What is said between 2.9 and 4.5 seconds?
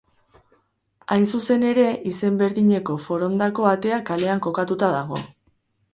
Forondako atea kalean